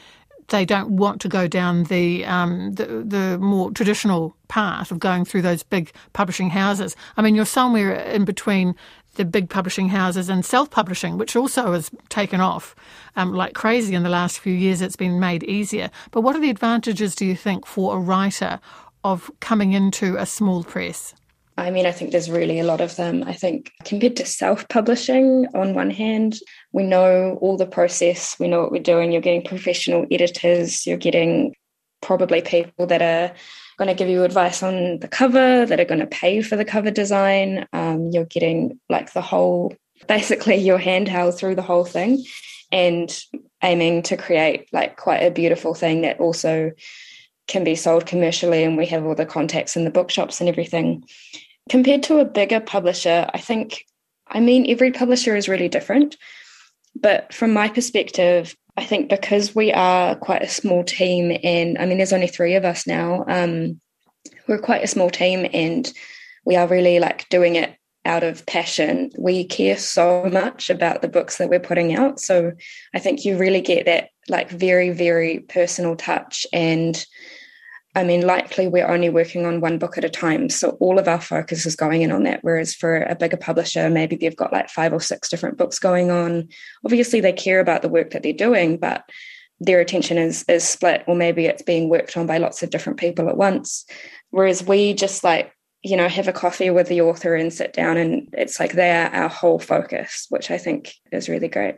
they 0.51 0.65
don't 0.65 0.92
want 0.92 1.19
to 1.21 1.27
go 1.27 1.48
down 1.48 1.86
the, 1.86 2.24
um, 2.25 2.74
the, 2.74 2.86
the 2.86 3.38
more 3.39 3.71
traditional 3.71 4.36
path 4.48 4.92
of 4.92 5.00
going 5.00 5.25
through 5.25 5.42
those 5.42 5.63
big 5.63 5.92
publishing 6.13 6.51
houses. 6.51 6.95
I 7.18 7.21
mean, 7.21 7.36
you're 7.36 7.45
somewhere 7.45 7.95
in 7.95 8.24
between 8.24 8.75
the 9.15 9.25
big 9.25 9.50
publishing 9.50 9.89
houses 9.89 10.30
and 10.30 10.45
self-publishing, 10.45 11.18
which 11.18 11.36
also 11.36 11.74
has 11.74 11.92
taken 12.07 12.39
off 12.39 12.75
um, 13.15 13.33
like 13.33 13.53
crazy 13.53 13.95
in 13.95 14.03
the 14.03 14.09
last 14.09 14.39
few 14.39 14.53
years. 14.53 14.81
It's 14.81 14.95
been 14.95 15.19
made 15.19 15.44
easier. 15.44 15.89
But 16.12 16.21
what 16.21 16.36
are 16.36 16.39
the 16.39 16.50
advantages, 16.50 17.15
do 17.15 17.25
you 17.25 17.36
think, 17.36 17.65
for 17.65 17.95
a 17.95 18.00
writer 18.00 18.59
of 19.03 19.31
coming 19.39 19.74
into 19.74 20.15
a 20.15 20.25
small 20.25 20.63
press? 20.63 21.13
I 21.61 21.69
mean, 21.69 21.85
I 21.85 21.91
think 21.91 22.11
there's 22.11 22.29
really 22.29 22.59
a 22.59 22.63
lot 22.63 22.81
of 22.81 22.95
them. 22.95 23.23
I 23.27 23.33
think 23.33 23.71
compared 23.85 24.15
to 24.15 24.25
self 24.25 24.67
publishing, 24.67 25.45
on 25.53 25.75
one 25.75 25.91
hand, 25.91 26.39
we 26.71 26.81
know 26.81 27.37
all 27.39 27.55
the 27.55 27.67
process, 27.67 28.35
we 28.39 28.47
know 28.47 28.61
what 28.61 28.71
we're 28.71 28.81
doing. 28.81 29.11
You're 29.11 29.21
getting 29.21 29.43
professional 29.43 30.07
editors, 30.09 30.87
you're 30.87 30.97
getting 30.97 31.53
probably 32.01 32.41
people 32.41 32.87
that 32.87 33.03
are 33.03 33.35
going 33.77 33.87
to 33.87 33.93
give 33.93 34.09
you 34.09 34.23
advice 34.23 34.63
on 34.63 34.99
the 34.99 35.07
cover, 35.07 35.67
that 35.67 35.79
are 35.79 35.85
going 35.85 35.99
to 35.99 36.07
pay 36.07 36.41
for 36.41 36.55
the 36.55 36.65
cover 36.65 36.89
design. 36.89 37.67
Um, 37.73 38.09
you're 38.11 38.25
getting 38.25 38.79
like 38.89 39.13
the 39.13 39.21
whole, 39.21 39.75
basically, 40.07 40.55
your 40.55 40.79
handheld 40.79 41.37
through 41.37 41.55
the 41.55 41.61
whole 41.61 41.85
thing 41.85 42.25
and 42.71 43.23
aiming 43.61 44.01
to 44.03 44.17
create 44.17 44.67
like 44.73 44.97
quite 44.97 45.19
a 45.19 45.29
beautiful 45.29 45.75
thing 45.75 46.01
that 46.01 46.19
also 46.19 46.71
can 47.47 47.63
be 47.63 47.75
sold 47.75 48.07
commercially. 48.07 48.63
And 48.63 48.77
we 48.77 48.87
have 48.87 49.05
all 49.05 49.13
the 49.13 49.27
contacts 49.27 49.75
in 49.75 49.83
the 49.83 49.91
bookshops 49.91 50.39
and 50.39 50.49
everything. 50.49 51.03
Compared 51.69 52.03
to 52.03 52.19
a 52.19 52.25
bigger 52.25 52.59
publisher, 52.59 53.29
I 53.33 53.39
think, 53.39 53.85
I 54.27 54.39
mean, 54.39 54.69
every 54.69 54.91
publisher 54.91 55.35
is 55.35 55.47
really 55.49 55.69
different. 55.69 56.17
But 56.95 57.33
from 57.33 57.53
my 57.53 57.69
perspective, 57.69 58.55
I 58.77 58.83
think 58.83 59.09
because 59.09 59.55
we 59.55 59.71
are 59.71 60.15
quite 60.15 60.41
a 60.41 60.50
small 60.50 60.83
team, 60.83 61.38
and 61.43 61.77
I 61.77 61.86
mean, 61.86 61.97
there's 61.97 62.13
only 62.13 62.27
three 62.27 62.55
of 62.55 62.65
us 62.65 62.88
now, 62.88 63.25
um, 63.27 63.79
we're 64.47 64.59
quite 64.59 64.83
a 64.83 64.88
small 64.88 65.09
team, 65.09 65.47
and 65.53 65.91
we 66.45 66.55
are 66.55 66.67
really 66.67 67.00
like 67.00 67.29
doing 67.29 67.55
it 67.55 67.75
out 68.05 68.24
of 68.24 68.45
passion. 68.45 69.12
We 69.17 69.45
care 69.45 69.77
so 69.77 70.25
much 70.25 70.69
about 70.69 71.01
the 71.01 71.07
books 71.07 71.38
that 71.38 71.50
we're 71.50 71.59
putting 71.59 71.95
out. 71.95 72.19
So 72.19 72.51
I 72.93 73.00
think 73.00 73.24
you 73.24 73.38
really 73.38 73.62
get 73.62 73.86
that 73.86 74.09
like 74.27 74.50
very, 74.50 74.89
very 74.89 75.39
personal 75.39 75.95
touch 75.95 76.47
and 76.51 77.05
I 77.93 78.05
mean, 78.05 78.25
likely 78.25 78.67
we're 78.67 78.88
only 78.88 79.10
working 79.10 79.45
on 79.45 79.60
one 79.60 79.77
book 79.77 79.98
at 79.98 80.05
a 80.05 80.10
time. 80.10 80.50
So 80.50 80.77
all 80.79 80.98
of 80.98 81.10
our 81.10 81.19
focus 81.19 81.65
is 81.65 81.75
going 81.75 82.03
in 82.03 82.12
on 82.12 82.24
that. 82.24 82.39
Whereas 82.41 82.74
for 82.74 83.01
a 83.03 83.15
bigger 83.15 83.36
publisher, 83.36 83.89
maybe 83.89 84.15
they've 84.15 84.36
got 84.36 84.53
like 84.53 84.69
five 84.69 84.93
or 84.93 85.01
six 85.01 85.29
different 85.29 85.57
books 85.57 85.77
going 85.77 86.10
on. 86.10 86.48
Obviously, 86.86 87.19
they 87.19 87.33
care 87.33 87.60
about 87.60 87.81
the 87.81 87.89
work 87.89 88.12
that 88.12 88.24
they're 88.24 88.31
doing, 88.31 88.77
but 88.77 89.10
their 89.60 89.79
attention 89.79 90.17
is 90.17 90.43
is 90.48 90.67
split, 90.67 91.03
or 91.05 91.15
maybe 91.15 91.45
it's 91.45 91.62
being 91.62 91.89
worked 91.89 92.15
on 92.15 92.25
by 92.25 92.38
lots 92.38 92.63
of 92.63 92.69
different 92.69 92.98
people 92.98 93.27
at 93.27 93.38
once. 93.38 93.86
Whereas 94.29 94.63
we 94.65 94.93
just 94.93 95.24
like, 95.24 95.53
you 95.83 95.98
know, 95.98 96.07
have 96.07 96.29
a 96.29 96.33
coffee 96.33 96.69
with 96.69 96.88
the 96.88 97.01
author 97.01 97.36
and 97.36 97.53
sit 97.53 97.74
down 97.74 97.98
and 97.98 98.29
it's 98.33 98.60
like 98.60 98.71
they 98.71 98.91
are 98.91 99.13
our 99.13 99.29
whole 99.29 99.60
focus, 99.60 100.27
which 100.29 100.50
I 100.50 100.57
think 100.57 100.93
is 101.12 101.27
really 101.27 101.50
great. 101.50 101.75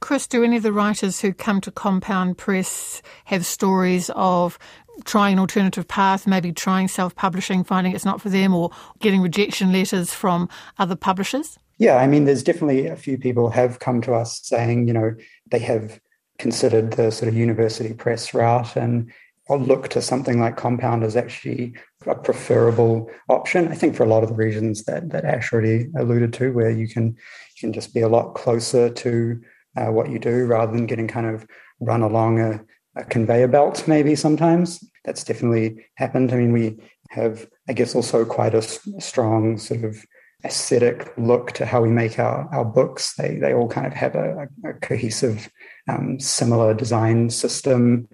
Chris, 0.00 0.26
do 0.26 0.44
any 0.44 0.56
of 0.56 0.62
the 0.62 0.72
writers 0.72 1.20
who 1.20 1.32
come 1.32 1.60
to 1.60 1.72
Compound 1.72 2.38
Press 2.38 3.02
have 3.24 3.44
stories 3.44 4.10
of 4.14 4.58
trying 5.04 5.34
an 5.34 5.38
alternative 5.38 5.86
path, 5.88 6.26
maybe 6.26 6.52
trying 6.52 6.88
self 6.88 7.14
publishing, 7.14 7.64
finding 7.64 7.94
it's 7.94 8.04
not 8.04 8.20
for 8.20 8.28
them, 8.28 8.54
or 8.54 8.70
getting 9.00 9.20
rejection 9.20 9.72
letters 9.72 10.12
from 10.12 10.48
other 10.78 10.96
publishers? 10.96 11.58
Yeah, 11.78 11.96
I 11.96 12.06
mean, 12.06 12.24
there's 12.24 12.42
definitely 12.42 12.86
a 12.86 12.96
few 12.96 13.18
people 13.18 13.50
have 13.50 13.78
come 13.78 14.00
to 14.02 14.14
us 14.14 14.40
saying, 14.42 14.88
you 14.88 14.92
know, 14.94 15.14
they 15.50 15.60
have 15.60 16.00
considered 16.38 16.92
the 16.92 17.10
sort 17.10 17.28
of 17.28 17.36
university 17.36 17.94
press 17.94 18.34
route 18.34 18.76
and 18.76 19.12
I'll 19.50 19.58
look 19.58 19.88
to 19.90 20.02
something 20.02 20.40
like 20.40 20.56
Compound 20.56 21.02
as 21.02 21.16
actually 21.16 21.74
a 22.06 22.14
preferable 22.14 23.10
option. 23.28 23.68
I 23.68 23.74
think 23.74 23.96
for 23.96 24.02
a 24.02 24.08
lot 24.08 24.22
of 24.22 24.28
the 24.28 24.34
reasons 24.34 24.84
that 24.84 25.10
that 25.10 25.24
Ash 25.24 25.52
already 25.52 25.88
alluded 25.96 26.32
to, 26.34 26.52
where 26.52 26.70
you 26.70 26.86
can 26.86 27.06
you 27.06 27.60
can 27.60 27.72
just 27.72 27.94
be 27.94 28.00
a 28.00 28.08
lot 28.08 28.34
closer 28.34 28.90
to 28.90 29.40
uh, 29.76 29.86
what 29.86 30.10
you 30.10 30.18
do 30.18 30.44
rather 30.44 30.72
than 30.72 30.86
getting 30.86 31.08
kind 31.08 31.26
of 31.26 31.46
run 31.80 32.02
along 32.02 32.40
a, 32.40 32.60
a 32.98 33.04
conveyor 33.04 33.48
belt, 33.48 33.86
maybe 33.86 34.14
sometimes. 34.14 34.84
That's 35.04 35.24
definitely 35.24 35.86
happened. 35.94 36.32
I 36.32 36.36
mean, 36.36 36.52
we 36.52 36.76
have, 37.10 37.46
I 37.68 37.72
guess, 37.72 37.94
also 37.94 38.24
quite 38.24 38.54
a 38.54 38.62
strong 38.62 39.56
sort 39.58 39.84
of 39.84 40.04
aesthetic 40.44 41.12
look 41.16 41.52
to 41.52 41.66
how 41.66 41.82
we 41.82 41.90
make 41.90 42.18
our, 42.18 42.48
our 42.52 42.64
books. 42.64 43.14
They 43.14 43.36
they 43.36 43.54
all 43.54 43.68
kind 43.68 43.86
of 43.86 43.92
have 43.92 44.14
a, 44.14 44.48
a 44.64 44.74
cohesive, 44.74 45.50
um, 45.88 46.20
similar 46.20 46.74
design 46.74 47.30
system 47.30 48.08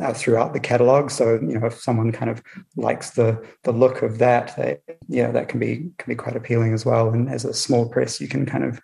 uh, 0.00 0.12
throughout 0.12 0.52
the 0.52 0.60
catalog. 0.60 1.10
So 1.10 1.34
you 1.34 1.58
know, 1.58 1.66
if 1.66 1.80
someone 1.80 2.12
kind 2.12 2.30
of 2.30 2.42
likes 2.76 3.10
the 3.10 3.44
the 3.64 3.72
look 3.72 4.02
of 4.02 4.18
that, 4.18 4.56
they, 4.56 4.78
yeah, 5.08 5.30
that 5.32 5.48
can 5.48 5.58
be 5.58 5.90
can 5.98 6.08
be 6.08 6.14
quite 6.14 6.36
appealing 6.36 6.74
as 6.74 6.84
well. 6.86 7.10
And 7.10 7.28
as 7.28 7.44
a 7.44 7.54
small 7.54 7.88
press, 7.88 8.20
you 8.20 8.28
can 8.28 8.46
kind 8.46 8.64
of 8.64 8.80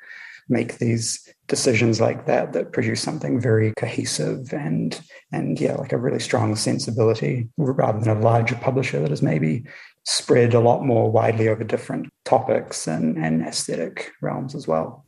make 0.49 0.79
these 0.79 1.29
decisions 1.47 2.01
like 2.01 2.27
that 2.27 2.53
that 2.53 2.73
produce 2.73 3.01
something 3.01 3.41
very 3.41 3.73
cohesive 3.77 4.53
and 4.53 5.01
and 5.33 5.61
yeah 5.61 5.75
like 5.75 5.93
a 5.93 5.99
really 5.99 6.19
strong 6.19 6.57
sensibility 6.57 7.49
rather 7.59 8.01
than 8.01 8.17
a 8.17 8.21
larger 8.21 8.55
publisher 8.57 9.01
that 9.01 9.13
is 9.13 9.23
maybe 9.23 9.65
spread 10.05 10.55
a 10.55 10.61
lot 10.61 10.85
more 10.85 11.11
widely 11.11 11.49
over 11.49 11.65
different 11.65 12.13
topics 12.25 12.87
and, 12.87 13.17
and 13.17 13.43
aesthetic 13.43 14.13
realms 14.21 14.55
as 14.55 14.69
well. 14.69 15.05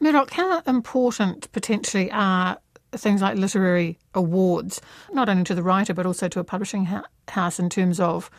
Murdoch, 0.00 0.30
how 0.30 0.60
important 0.66 1.50
potentially 1.52 2.10
are 2.10 2.58
things 2.90 3.22
like 3.22 3.38
literary 3.38 3.98
awards, 4.14 4.80
not 5.12 5.28
only 5.28 5.44
to 5.44 5.54
the 5.54 5.62
writer 5.62 5.94
but 5.94 6.06
also 6.06 6.28
to 6.28 6.40
a 6.40 6.44
publishing 6.44 6.88
house 7.28 7.58
in 7.58 7.70
terms 7.70 8.00
of 8.00 8.30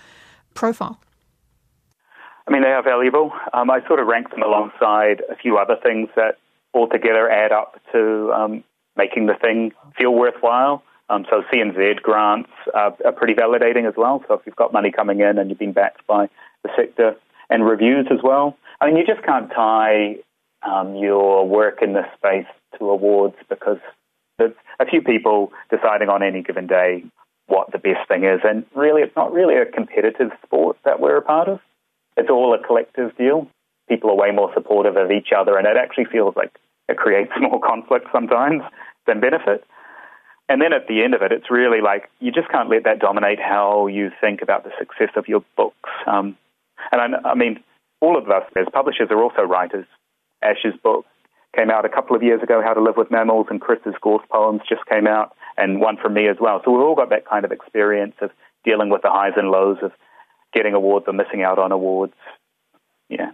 profile? 0.54 1.00
I 2.48 2.52
mean, 2.52 2.62
they 2.62 2.70
are 2.70 2.84
valuable. 2.84 3.32
Um, 3.54 3.70
I 3.70 3.86
sort 3.88 4.00
of 4.00 4.08
rank 4.08 4.30
them 4.32 4.44
alongside 4.44 5.22
a 5.32 5.36
few 5.36 5.58
other 5.58 5.78
things 5.82 6.10
that 6.16 6.38
altogether 6.74 7.30
add 7.30 7.52
up 7.52 7.80
to 7.94 8.32
um, 8.34 8.64
making 8.98 9.28
the 9.28 9.36
thing 9.36 9.72
feel 9.98 10.14
worthwhile. 10.14 10.84
Um, 11.10 11.26
so 11.30 11.44
CNZ 11.54 12.02
grants 12.02 12.50
are, 12.74 12.96
are, 13.06 13.12
pretty 13.12 13.34
validating 13.34 13.88
as 13.88 13.94
well. 13.96 14.24
So 14.28 14.36
if 14.36 14.42
you've 14.46 14.56
got 14.56 14.74
money 14.74 14.92
coming 14.92 15.20
in 15.20 15.38
and 15.38 15.50
you've 15.50 15.60
been 15.60 15.74
backed 15.74 16.06
by 16.08 16.30
the 16.64 16.70
sector 16.76 17.16
and 17.50 17.66
reviews 17.66 18.08
as 18.10 18.20
well, 18.24 18.58
I 18.82 18.88
mean, 18.88 18.98
you 18.98 19.06
just 19.06 19.24
can't 19.24 19.52
tie 19.52 20.16
um, 20.64 20.96
your 20.96 21.48
work 21.48 21.82
in 21.82 21.94
this 21.94 22.06
space 22.16 22.48
to 22.80 22.90
awards 22.90 23.36
because 23.50 23.80
there's 24.38 24.54
a 24.80 24.86
few 24.86 25.02
people 25.02 25.52
deciding 25.70 26.10
on 26.10 26.24
any 26.24 26.42
given 26.42 26.68
day 26.68 27.04
what 27.48 27.72
the 27.72 27.78
best 27.78 28.08
thing 28.08 28.24
is. 28.24 28.40
And 28.44 28.66
really, 28.74 29.02
it's 29.02 29.16
not 29.16 29.32
really 29.32 29.56
a 29.56 29.66
competitive 29.66 30.32
sport 30.44 30.78
that 30.86 31.00
we're 31.00 31.18
a 31.18 31.22
part 31.22 31.48
of. 31.48 31.60
It's 32.18 32.30
all 32.30 32.54
a 32.54 32.66
collective 32.66 33.16
deal. 33.18 33.48
People 33.90 34.10
are 34.12 34.16
way 34.16 34.32
more 34.32 34.52
supportive 34.54 34.96
of 34.96 35.12
each 35.12 35.30
other, 35.36 35.58
and 35.58 35.68
it 35.68 35.78
actually 35.78 36.06
feels 36.06 36.36
like 36.36 36.52
it 36.88 36.98
creates 36.98 37.32
more 37.40 37.60
conflict 37.60 38.08
sometimes 38.12 38.62
than 39.08 39.20
benefit. 39.20 39.64
And 40.50 40.62
then 40.62 40.74
at 40.74 40.88
the 40.88 41.04
end 41.04 41.14
of 41.14 41.22
it, 41.22 41.32
it's 41.32 41.50
really 41.50 41.82
like 41.82 42.10
you 42.20 42.32
just 42.32 42.50
can't 42.50 42.70
let 42.70 42.84
that 42.84 43.00
dominate 43.00 43.40
how 43.40 43.88
you 43.88 44.12
think 44.20 44.42
about 44.42 44.64
the 44.64 44.72
success 44.78 45.10
of 45.16 45.28
your 45.28 45.44
books. 45.56 45.90
Um, 46.06 46.38
and 46.92 47.16
I, 47.16 47.30
I, 47.30 47.36
mean, 47.36 47.64
all 48.02 48.18
of 48.18 48.30
us 48.30 48.44
as 48.58 48.68
publishers 48.74 49.08
are 49.10 49.24
also 49.24 49.42
writers. 49.44 49.86
Ash's 50.42 50.76
book 50.84 51.06
came 51.56 51.70
out 51.70 51.86
a 51.86 51.90
couple 51.90 52.16
of 52.16 52.24
years 52.24 52.42
ago, 52.42 52.62
How 52.64 52.74
to 52.74 52.82
Live 52.82 52.98
with 52.98 53.12
Mammals, 53.12 53.48
and 53.50 53.62
Chris's 53.62 53.96
Gorse 54.02 54.26
poems 54.30 54.62
just 54.68 54.86
came 54.88 55.08
out, 55.08 55.36
and 55.58 55.80
one 55.80 55.98
from 55.98 56.14
me 56.14 56.28
as 56.28 56.38
well. 56.42 56.62
So 56.66 56.72
we've 56.72 56.82
all 56.82 56.96
got 56.96 57.10
that 57.10 57.28
kind 57.28 57.46
of 57.46 57.52
experience 57.52 58.16
of 58.22 58.32
dealing 58.66 58.90
with 58.90 59.02
the 59.02 59.12
highs 59.12 59.34
and 59.38 59.50
lows 59.50 59.78
of 59.82 59.92
getting 60.54 60.74
awards 60.74 61.06
or 61.08 61.14
missing 61.14 61.44
out 61.44 61.60
on 61.60 61.72
awards. 61.72 62.14
Yeah. 63.10 63.32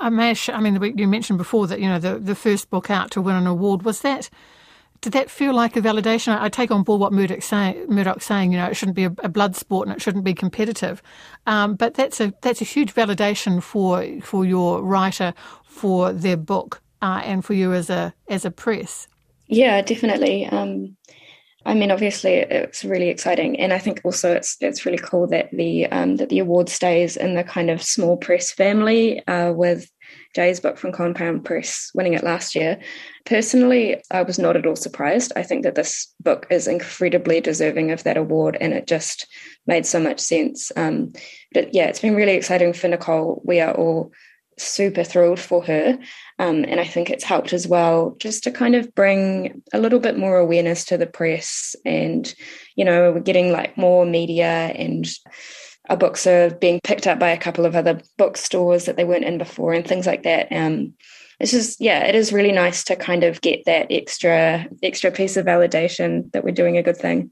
Amash, 0.00 0.52
I 0.52 0.60
mean, 0.60 0.98
you 0.98 1.06
mentioned 1.06 1.38
before 1.38 1.66
that 1.68 1.80
you 1.80 1.88
know 1.88 1.98
the 2.00 2.18
the 2.18 2.34
first 2.34 2.68
book 2.68 2.90
out 2.90 3.12
to 3.12 3.20
win 3.20 3.36
an 3.36 3.46
award 3.46 3.82
was 3.84 4.00
that 4.00 4.28
did 5.00 5.12
that 5.12 5.30
feel 5.30 5.54
like 5.54 5.76
a 5.76 5.80
validation? 5.80 6.38
I, 6.38 6.48
take 6.48 6.70
on 6.70 6.82
board 6.82 7.00
what 7.00 7.12
Murdoch's 7.12 7.46
saying, 7.46 7.86
Murdoch's 7.88 8.24
saying, 8.24 8.52
you 8.52 8.58
know, 8.58 8.66
it 8.66 8.74
shouldn't 8.74 8.96
be 8.96 9.04
a, 9.04 9.14
a 9.22 9.28
blood 9.28 9.54
sport 9.54 9.86
and 9.86 9.96
it 9.96 10.02
shouldn't 10.02 10.24
be 10.24 10.34
competitive. 10.34 11.02
Um, 11.46 11.76
but 11.76 11.94
that's 11.94 12.20
a 12.20 12.32
that's 12.42 12.60
a 12.60 12.64
huge 12.64 12.94
validation 12.94 13.62
for 13.62 14.04
for 14.20 14.44
your 14.44 14.82
writer, 14.82 15.34
for 15.64 16.12
their 16.12 16.36
book, 16.36 16.82
uh, 17.00 17.22
and 17.24 17.44
for 17.44 17.54
you 17.54 17.72
as 17.72 17.90
a 17.90 18.12
as 18.28 18.44
a 18.44 18.50
press. 18.50 19.06
Yeah, 19.46 19.80
definitely. 19.82 20.46
Um, 20.46 20.96
I 21.68 21.74
mean, 21.74 21.90
obviously, 21.90 22.36
it's 22.36 22.82
really 22.82 23.10
exciting, 23.10 23.60
and 23.60 23.74
I 23.74 23.78
think 23.78 24.00
also 24.02 24.32
it's 24.32 24.56
it's 24.60 24.86
really 24.86 24.96
cool 24.96 25.26
that 25.26 25.50
the 25.52 25.84
um, 25.88 26.16
that 26.16 26.30
the 26.30 26.38
award 26.38 26.70
stays 26.70 27.14
in 27.14 27.34
the 27.34 27.44
kind 27.44 27.68
of 27.68 27.82
small 27.82 28.16
press 28.16 28.50
family 28.50 29.24
uh, 29.26 29.52
with 29.52 29.86
Jay's 30.34 30.60
book 30.60 30.78
from 30.78 30.92
Compound 30.92 31.44
Press 31.44 31.90
winning 31.94 32.14
it 32.14 32.24
last 32.24 32.54
year. 32.54 32.78
Personally, 33.26 34.02
I 34.10 34.22
was 34.22 34.38
not 34.38 34.56
at 34.56 34.64
all 34.64 34.76
surprised. 34.76 35.30
I 35.36 35.42
think 35.42 35.62
that 35.64 35.74
this 35.74 36.14
book 36.20 36.46
is 36.48 36.68
incredibly 36.68 37.42
deserving 37.42 37.90
of 37.90 38.02
that 38.04 38.16
award, 38.16 38.56
and 38.58 38.72
it 38.72 38.86
just 38.86 39.26
made 39.66 39.84
so 39.84 40.00
much 40.00 40.20
sense. 40.20 40.72
Um, 40.74 41.12
but 41.52 41.74
yeah, 41.74 41.84
it's 41.84 42.00
been 42.00 42.16
really 42.16 42.32
exciting 42.32 42.72
for 42.72 42.88
Nicole. 42.88 43.42
We 43.44 43.60
are 43.60 43.74
all 43.74 44.12
super 44.64 45.04
thrilled 45.04 45.40
for 45.40 45.64
her. 45.64 45.98
Um, 46.38 46.64
and 46.64 46.78
I 46.80 46.84
think 46.84 47.10
it's 47.10 47.24
helped 47.24 47.52
as 47.52 47.66
well 47.66 48.16
just 48.18 48.44
to 48.44 48.50
kind 48.50 48.74
of 48.74 48.94
bring 48.94 49.62
a 49.72 49.78
little 49.78 49.98
bit 49.98 50.18
more 50.18 50.38
awareness 50.38 50.84
to 50.86 50.98
the 50.98 51.06
press. 51.06 51.74
And, 51.84 52.32
you 52.76 52.84
know, 52.84 53.12
we're 53.12 53.20
getting 53.20 53.52
like 53.52 53.76
more 53.76 54.06
media 54.06 54.46
and 54.46 55.08
our 55.88 55.96
books 55.96 56.26
are 56.26 56.50
being 56.50 56.80
picked 56.84 57.06
up 57.06 57.18
by 57.18 57.30
a 57.30 57.38
couple 57.38 57.64
of 57.64 57.74
other 57.74 58.00
bookstores 58.16 58.84
that 58.84 58.96
they 58.96 59.04
weren't 59.04 59.24
in 59.24 59.38
before 59.38 59.72
and 59.72 59.86
things 59.86 60.06
like 60.06 60.22
that. 60.24 60.48
Um, 60.52 60.94
it's 61.40 61.52
just 61.52 61.80
yeah, 61.80 62.04
it 62.04 62.14
is 62.14 62.32
really 62.32 62.52
nice 62.52 62.84
to 62.84 62.96
kind 62.96 63.24
of 63.24 63.40
get 63.40 63.64
that 63.66 63.86
extra 63.90 64.66
extra 64.82 65.10
piece 65.10 65.36
of 65.36 65.46
validation 65.46 66.30
that 66.32 66.44
we're 66.44 66.50
doing 66.50 66.76
a 66.76 66.82
good 66.82 66.96
thing. 66.96 67.30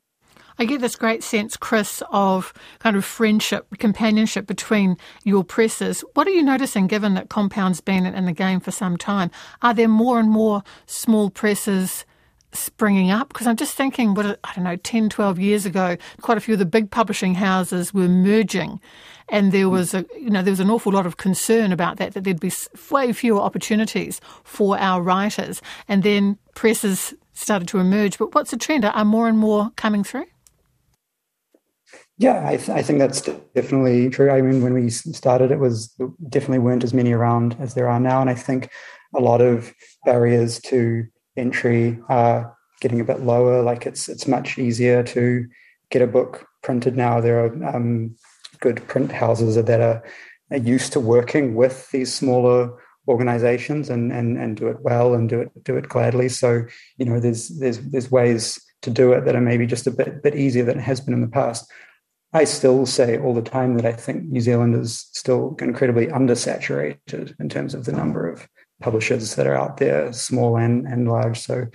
I 0.59 0.65
get 0.65 0.81
this 0.81 0.97
great 0.97 1.23
sense, 1.23 1.57
Chris, 1.57 2.03
of 2.11 2.55
kind 2.79 2.97
of 2.97 3.05
friendship, 3.05 3.67
companionship 3.79 4.47
between 4.47 4.97
your 5.25 5.45
presses. 5.45 6.03
What 6.15 6.27
are 6.27 6.31
you 6.31 6.43
noticing, 6.43 6.87
given 6.87 7.15
that 7.15 7.29
Compound's 7.29 7.83
been 7.83 8.07
in 8.07 8.25
the 8.25 8.33
game 8.33 8.61
for 8.61 8.71
some 8.71 8.97
time? 8.97 9.31
Are 9.61 9.75
there 9.75 9.89
more 9.89 10.19
and 10.19 10.31
more 10.31 10.63
small 10.87 11.29
presses 11.29 12.07
springing 12.53 13.11
up? 13.11 13.29
Because 13.29 13.47
I'm 13.47 13.57
just 13.57 13.75
thinking, 13.75 14.15
what 14.15 14.41
I 14.45 14.55
don't 14.55 14.65
know, 14.65 14.77
10, 14.77 15.11
12 15.11 15.39
years 15.39 15.67
ago, 15.67 15.99
quite 16.23 16.39
a 16.39 16.41
few 16.41 16.55
of 16.55 16.59
the 16.59 16.65
big 16.65 16.91
publishing 16.91 17.35
houses 17.35 17.93
were 17.93 18.09
merging, 18.09 18.81
and 19.29 19.53
there 19.53 19.69
was 19.69 19.93
a 19.93 20.07
you 20.19 20.31
know 20.31 20.41
there 20.41 20.53
was 20.53 20.61
an 20.61 20.71
awful 20.71 20.93
lot 20.93 21.05
of 21.05 21.19
concern 21.19 21.71
about 21.71 21.99
that 21.99 22.15
that 22.15 22.25
there'd 22.25 22.41
be 22.41 22.53
way 22.91 23.13
fewer 23.13 23.41
opportunities 23.41 24.23
for 24.43 24.79
our 24.79 25.03
writers, 25.03 25.61
and 25.87 26.03
then 26.03 26.39
presses 26.55 27.13
started 27.35 27.69
to 27.69 27.79
emerge. 27.79 28.17
But 28.17 28.35
what's 28.35 28.53
the 28.53 28.57
trend? 28.57 28.87
Are 28.87 29.05
more 29.05 29.29
and 29.29 29.39
more 29.39 29.71
coming 29.77 30.03
through? 30.03 30.25
Yeah, 32.19 32.47
I, 32.47 32.57
th- 32.57 32.71
I, 32.71 32.83
think 32.83 32.99
that's 32.99 33.21
definitely 33.55 34.09
true. 34.09 34.31
I 34.31 34.41
mean, 34.41 34.63
when 34.63 34.73
we 34.73 34.89
started, 34.91 35.51
it 35.51 35.59
was 35.59 35.89
definitely 36.29 36.61
weren't 36.61 36.85
as 36.85 36.95
many 36.95 37.13
around 37.13 37.57
as 37.61 37.75
there 37.75 37.89
are 37.89 38.01
now, 38.01 38.21
and 38.21 38.31
I 38.31 38.35
think 38.35 38.71
a 39.15 39.21
lot 39.21 39.41
of 39.41 39.75
barriers 40.05 40.59
to 40.63 41.07
entry 41.37 41.99
are 42.09 42.57
getting 42.81 43.01
a 43.01 43.05
bit 43.05 43.21
lower. 43.21 43.63
Like 43.63 43.87
it's 43.87 44.09
it's 44.09 44.27
much 44.27 44.59
easier 44.59 45.03
to 45.03 45.47
get 45.91 46.03
a 46.03 46.07
book 46.07 46.47
printed 46.63 46.97
now. 46.97 47.21
There 47.21 47.45
are 47.45 47.77
um, 47.77 48.17
good 48.61 48.87
print 48.89 49.13
houses 49.13 49.55
that 49.57 49.81
are, 49.81 50.03
are 50.51 50.57
used 50.57 50.93
to 50.95 51.01
working 51.01 51.55
with 51.55 51.91
these 51.91 52.13
smaller 52.13 52.83
organizations 53.09 53.89
and, 53.89 54.13
and 54.13 54.37
and 54.37 54.57
do 54.57 54.69
it 54.69 54.81
well 54.81 55.15
and 55.15 55.29
do 55.29 55.41
it 55.41 55.65
do 55.65 55.77
it 55.77 55.89
gladly. 55.89 56.29
So 56.29 56.65
you 56.97 57.05
know, 57.07 57.21
there's 57.21 57.49
there's 57.59 57.79
there's 57.79 58.11
ways 58.11 58.61
to 58.87 58.91
do 58.91 59.13
it 59.13 59.25
that 59.25 59.35
are 59.35 59.41
maybe 59.41 59.67
just 59.67 59.87
a 59.89 59.91
bit 59.91 60.23
bit 60.23 60.37
easier 60.37 60.65
than 60.65 60.79
it 60.79 60.83
has 60.83 61.01
been 61.01 61.13
in 61.13 61.21
the 61.21 61.29
past. 61.29 61.71
I 62.33 62.45
still 62.45 62.87
say 62.87 63.19
all 63.19 63.35
the 63.35 63.43
time 63.43 63.75
that 63.75 63.85
I 63.85 63.93
think 63.93 64.25
New 64.25 64.41
Zealand 64.41 64.75
is 64.75 65.09
still 65.13 65.57
incredibly 65.61 66.07
undersaturated 66.07 67.35
in 67.41 67.49
terms 67.49 67.75
of 67.75 67.85
the 67.85 67.93
number 67.93 68.31
of 68.31 68.49
publishers 68.81 69.35
that 69.35 69.47
are 69.47 69.57
out 69.57 69.79
there, 69.79 70.13
small 70.13 70.57
and, 70.57 70.87
and 70.87 71.09
large. 71.09 71.39
So 71.39 71.67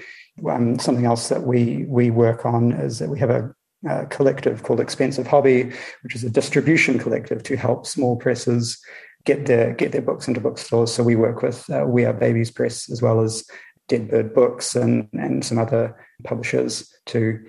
um, 0.49 0.79
something 0.79 1.05
else 1.05 1.29
that 1.29 1.43
we 1.43 1.85
we 1.87 2.11
work 2.11 2.45
on 2.45 2.71
is 2.71 2.99
that 2.99 3.09
we 3.09 3.19
have 3.19 3.29
a, 3.29 3.53
a, 3.89 4.05
collective 4.05 4.63
called 4.63 4.79
Expensive 4.79 5.27
Hobby, 5.27 5.71
which 6.03 6.15
is 6.15 6.23
a 6.23 6.29
distribution 6.29 6.97
collective 6.97 7.43
to 7.43 7.57
help 7.57 7.85
small 7.85 8.15
presses 8.15 8.79
get 9.25 9.47
their 9.47 9.73
get 9.73 9.91
their 9.91 10.01
books 10.01 10.27
into 10.27 10.39
bookstores. 10.39 10.93
So 10.93 11.03
we 11.03 11.15
work 11.15 11.41
with 11.41 11.69
uh, 11.69 11.85
We 11.87 12.05
Are 12.05 12.13
Babies 12.13 12.51
Press 12.51 12.89
as 12.89 13.01
well 13.01 13.21
as 13.21 13.43
Dead 13.87 14.09
Bird 14.09 14.33
Books 14.33 14.75
and 14.75 15.09
and 15.13 15.43
some 15.43 15.57
other 15.57 15.95
publishers 16.23 16.91
to 17.07 17.39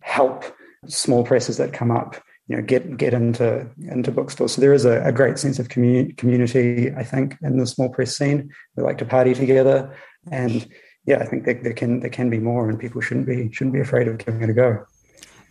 help 0.00 0.44
small 0.86 1.24
presses 1.24 1.58
that 1.58 1.72
come 1.72 1.90
up 1.90 2.16
you 2.50 2.56
know 2.56 2.62
get 2.62 2.96
get 2.96 3.14
into 3.14 3.64
into 3.78 4.10
bookstores. 4.10 4.52
So 4.52 4.60
there 4.60 4.74
is 4.74 4.84
a, 4.84 5.02
a 5.04 5.12
great 5.12 5.38
sense 5.38 5.60
of 5.60 5.68
community, 5.68 6.12
community, 6.14 6.92
I 6.92 7.04
think, 7.04 7.36
in 7.42 7.58
the 7.58 7.66
small 7.66 7.88
press 7.88 8.16
scene. 8.16 8.50
We 8.76 8.82
like 8.82 8.98
to 8.98 9.04
party 9.04 9.34
together, 9.34 9.96
and 10.32 10.68
yeah, 11.06 11.18
I 11.18 11.26
think 11.26 11.44
there, 11.44 11.54
there 11.62 11.72
can 11.72 12.00
there 12.00 12.10
can 12.10 12.28
be 12.28 12.40
more, 12.40 12.68
and 12.68 12.78
people 12.78 13.00
shouldn't 13.00 13.26
be 13.26 13.50
shouldn't 13.52 13.74
be 13.74 13.80
afraid 13.80 14.08
of 14.08 14.18
giving 14.18 14.42
it 14.42 14.50
a 14.50 14.52
go. 14.52 14.84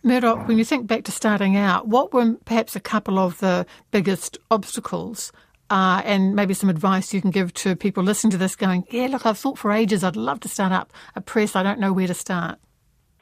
Murdoch, 0.02 0.46
when 0.46 0.58
you 0.58 0.64
think 0.64 0.86
back 0.86 1.04
to 1.04 1.12
starting 1.12 1.56
out, 1.56 1.88
what 1.88 2.12
were 2.12 2.34
perhaps 2.44 2.76
a 2.76 2.80
couple 2.80 3.18
of 3.18 3.38
the 3.38 3.66
biggest 3.90 4.36
obstacles 4.50 5.32
uh, 5.70 6.02
and 6.04 6.34
maybe 6.34 6.52
some 6.52 6.68
advice 6.68 7.14
you 7.14 7.20
can 7.20 7.30
give 7.30 7.52
to 7.54 7.76
people 7.76 8.02
listening 8.02 8.30
to 8.30 8.38
this 8.38 8.56
going, 8.56 8.84
yeah, 8.90 9.06
look, 9.06 9.24
I've 9.24 9.38
thought 9.38 9.58
for 9.58 9.72
ages 9.72 10.02
I'd 10.02 10.16
love 10.16 10.40
to 10.40 10.48
start 10.48 10.72
up 10.72 10.92
a 11.14 11.20
press. 11.20 11.54
I 11.54 11.62
don't 11.62 11.78
know 11.78 11.92
where 11.92 12.06
to 12.06 12.14
start. 12.14 12.58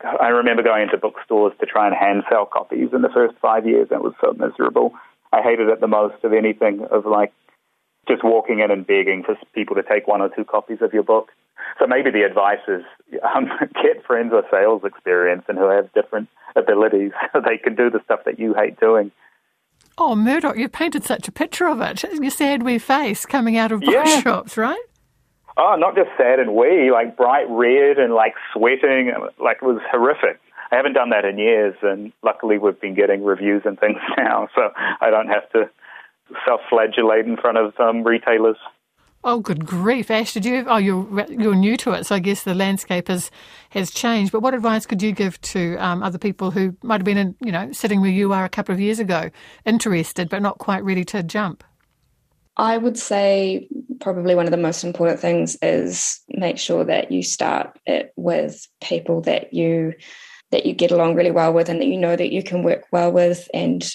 I 0.04 0.28
remember 0.28 0.62
going 0.62 0.82
into 0.82 0.96
bookstores 0.96 1.52
to 1.60 1.66
try 1.66 1.86
and 1.86 1.94
hand 1.94 2.22
sell 2.30 2.46
copies 2.46 2.90
in 2.92 3.02
the 3.02 3.08
first 3.08 3.36
five 3.40 3.66
years. 3.66 3.88
It 3.90 4.02
was 4.02 4.14
so 4.20 4.32
miserable. 4.32 4.92
I 5.32 5.42
hated 5.42 5.68
it 5.68 5.80
the 5.80 5.88
most 5.88 6.22
of 6.24 6.32
anything 6.32 6.86
of 6.90 7.04
like 7.04 7.32
just 8.06 8.24
walking 8.24 8.60
in 8.60 8.70
and 8.70 8.86
begging 8.86 9.22
for 9.24 9.36
people 9.54 9.76
to 9.76 9.82
take 9.82 10.06
one 10.06 10.20
or 10.22 10.28
two 10.28 10.44
copies 10.44 10.78
of 10.80 10.92
your 10.92 11.02
book. 11.02 11.30
So 11.78 11.86
maybe 11.86 12.10
the 12.10 12.22
advice 12.22 12.62
is 12.66 12.82
um, 13.34 13.50
get 13.82 14.04
friends 14.06 14.32
with 14.32 14.46
sales 14.50 14.82
experience 14.84 15.44
and 15.48 15.58
who 15.58 15.68
have 15.68 15.92
different 15.92 16.28
abilities 16.56 17.12
so 17.32 17.40
they 17.40 17.58
can 17.58 17.74
do 17.74 17.90
the 17.90 18.00
stuff 18.04 18.20
that 18.24 18.38
you 18.38 18.54
hate 18.54 18.80
doing. 18.80 19.10
Oh, 20.00 20.14
Murdoch, 20.14 20.56
you've 20.56 20.72
painted 20.72 21.04
such 21.04 21.26
a 21.26 21.32
picture 21.32 21.66
of 21.66 21.80
it. 21.80 22.04
You 22.04 22.30
sad 22.30 22.62
wee 22.62 22.78
face 22.78 23.26
coming 23.26 23.56
out 23.56 23.72
of 23.72 23.80
bookshops, 23.80 24.56
yeah. 24.56 24.62
right? 24.62 24.87
Oh, 25.60 25.74
not 25.76 25.96
just 25.96 26.10
sad 26.16 26.38
and 26.38 26.54
wee, 26.54 26.92
like 26.92 27.16
bright 27.16 27.46
red 27.50 27.98
and 27.98 28.14
like 28.14 28.34
sweating. 28.52 29.12
Like 29.42 29.58
it 29.60 29.64
was 29.64 29.80
horrific. 29.90 30.40
I 30.70 30.76
haven't 30.76 30.92
done 30.92 31.10
that 31.10 31.24
in 31.24 31.36
years, 31.36 31.74
and 31.82 32.12
luckily 32.22 32.58
we've 32.58 32.80
been 32.80 32.94
getting 32.94 33.24
reviews 33.24 33.62
and 33.64 33.78
things 33.78 33.98
now, 34.16 34.48
so 34.54 34.70
I 35.00 35.10
don't 35.10 35.28
have 35.28 35.50
to 35.52 35.68
self-flagellate 36.46 37.26
in 37.26 37.36
front 37.36 37.58
of 37.58 37.72
um, 37.80 38.04
retailers. 38.04 38.56
Oh, 39.24 39.40
good 39.40 39.66
grief, 39.66 40.12
Ash! 40.12 40.32
Did 40.32 40.44
you? 40.44 40.64
Oh, 40.68 40.76
you're 40.76 41.26
you're 41.28 41.56
new 41.56 41.76
to 41.78 41.92
it, 41.92 42.06
so 42.06 42.14
I 42.14 42.20
guess 42.20 42.44
the 42.44 42.54
landscape 42.54 43.08
has 43.08 43.32
has 43.70 43.90
changed. 43.90 44.30
But 44.30 44.40
what 44.40 44.54
advice 44.54 44.86
could 44.86 45.02
you 45.02 45.10
give 45.10 45.40
to 45.40 45.76
um, 45.78 46.04
other 46.04 46.18
people 46.18 46.52
who 46.52 46.76
might 46.84 47.00
have 47.00 47.04
been, 47.04 47.18
in, 47.18 47.34
you 47.40 47.50
know, 47.50 47.72
sitting 47.72 48.00
where 48.00 48.10
you 48.10 48.32
are 48.32 48.44
a 48.44 48.48
couple 48.48 48.72
of 48.72 48.80
years 48.80 49.00
ago, 49.00 49.30
interested 49.64 50.28
but 50.28 50.40
not 50.40 50.58
quite 50.58 50.84
ready 50.84 51.04
to 51.06 51.24
jump? 51.24 51.64
I 52.58 52.76
would 52.76 52.98
say 52.98 53.68
probably 54.00 54.34
one 54.34 54.46
of 54.46 54.50
the 54.50 54.56
most 54.56 54.84
important 54.84 55.20
things 55.20 55.56
is 55.62 56.20
make 56.28 56.58
sure 56.58 56.84
that 56.84 57.10
you 57.10 57.22
start 57.22 57.78
it 57.86 58.12
with 58.16 58.66
people 58.82 59.20
that 59.22 59.52
you 59.54 59.94
that 60.50 60.66
you 60.66 60.72
get 60.72 60.90
along 60.90 61.14
really 61.14 61.30
well 61.30 61.52
with 61.52 61.68
and 61.68 61.80
that 61.80 61.86
you 61.86 61.96
know 61.96 62.16
that 62.16 62.32
you 62.32 62.42
can 62.42 62.62
work 62.62 62.84
well 62.90 63.12
with 63.12 63.48
and 63.52 63.90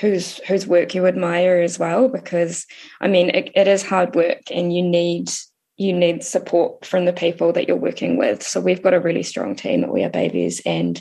whose 0.00 0.38
whose 0.48 0.66
work 0.66 0.94
you 0.94 1.06
admire 1.06 1.58
as 1.58 1.78
well 1.78 2.08
because 2.08 2.66
i 3.00 3.08
mean 3.08 3.28
it, 3.30 3.50
it 3.54 3.68
is 3.68 3.82
hard 3.82 4.14
work 4.14 4.40
and 4.50 4.74
you 4.74 4.82
need 4.82 5.30
you 5.76 5.92
need 5.92 6.22
support 6.22 6.84
from 6.84 7.04
the 7.04 7.12
people 7.12 7.52
that 7.52 7.66
you're 7.66 7.76
working 7.76 8.16
with. 8.16 8.42
So 8.42 8.60
we've 8.60 8.82
got 8.82 8.94
a 8.94 9.00
really 9.00 9.22
strong 9.22 9.56
team 9.56 9.82
at 9.82 9.92
we 9.92 10.04
are 10.04 10.10
babies 10.10 10.60
and 10.64 11.00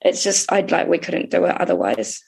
it's 0.00 0.22
just 0.24 0.50
i'd 0.50 0.72
like 0.72 0.88
we 0.88 0.98
couldn't 0.98 1.30
do 1.30 1.44
it 1.44 1.60
otherwise. 1.60 2.22